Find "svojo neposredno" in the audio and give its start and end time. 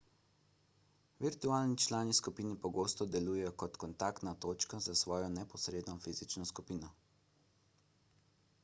5.03-5.97